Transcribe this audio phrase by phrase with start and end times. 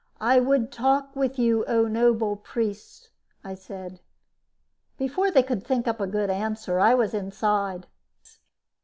[0.19, 3.09] "I would talk with you, O noble priests,"
[3.43, 3.99] I said.
[4.97, 7.85] Before they could think up a good answer, I was inside.